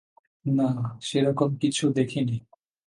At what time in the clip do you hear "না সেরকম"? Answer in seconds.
0.45-1.49